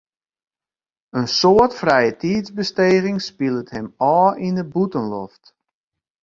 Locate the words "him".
3.75-3.87